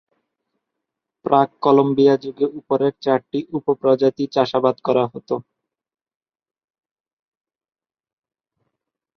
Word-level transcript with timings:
প্রাক-কলম্বিয়া 1.25 2.15
যুগে 2.23 2.45
উপরের 2.59 2.93
চারটি 3.03 3.39
উপ-প্রজাতিই 3.57 4.31
চাষাবাদ 4.35 4.75
করা 4.87 5.05
হতো। 5.07 5.35